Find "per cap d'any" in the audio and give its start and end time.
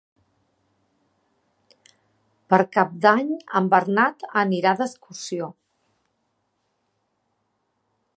2.53-3.29